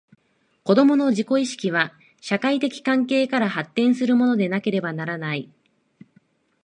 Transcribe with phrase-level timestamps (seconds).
[0.63, 5.47] 子供の自己意識は、社会的関係から発展するものでなければならない。